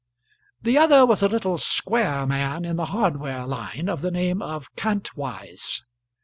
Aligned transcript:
The 0.63 0.79
other 0.79 1.05
was 1.05 1.21
a 1.21 1.27
little 1.29 1.59
square 1.59 2.25
man 2.25 2.65
in 2.65 2.77
the 2.77 2.85
hardware 2.85 3.45
line, 3.45 3.87
of 3.87 4.01
the 4.01 4.09
name 4.09 4.41
of 4.41 4.75
Kantwise. 4.75 5.83